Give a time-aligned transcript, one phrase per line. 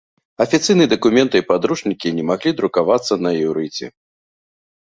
[0.45, 3.85] Афіцыйныя дакументы і падручнікі не маглі друкавацца на іўрыце.